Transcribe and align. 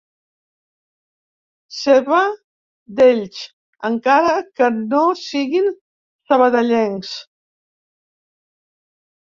Seva, 1.79 2.21
d'ells, 3.01 3.43
encara 3.93 4.33
que 4.61 4.71
no 4.79 5.05
siguin 5.27 5.71
sabadellencs. 6.33 7.15